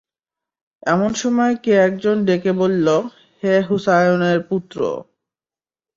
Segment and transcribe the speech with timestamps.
[0.83, 2.87] এমন সময় কে একজন ডেকে বলল,
[3.43, 4.79] হে হুসায়নের পুত্র!